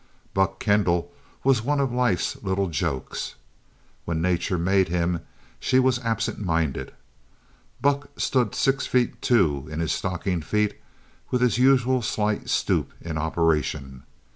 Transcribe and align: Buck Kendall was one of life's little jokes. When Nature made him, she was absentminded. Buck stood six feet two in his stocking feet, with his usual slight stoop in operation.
Buck 0.33 0.59
Kendall 0.59 1.13
was 1.43 1.61
one 1.61 1.79
of 1.79 1.93
life's 1.93 2.35
little 2.41 2.69
jokes. 2.69 3.35
When 4.03 4.19
Nature 4.19 4.57
made 4.57 4.87
him, 4.89 5.19
she 5.59 5.77
was 5.77 5.99
absentminded. 5.99 6.93
Buck 7.83 8.09
stood 8.19 8.55
six 8.55 8.87
feet 8.87 9.21
two 9.21 9.67
in 9.69 9.79
his 9.79 9.91
stocking 9.91 10.41
feet, 10.41 10.81
with 11.29 11.43
his 11.43 11.59
usual 11.59 12.01
slight 12.01 12.49
stoop 12.49 12.93
in 12.99 13.19
operation. 13.19 14.01